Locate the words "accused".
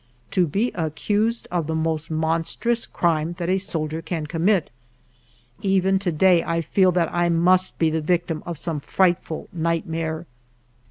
0.73-1.47